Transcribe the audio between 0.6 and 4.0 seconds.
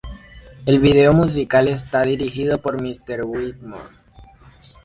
El video musical está dirigido por Mister Whitmore.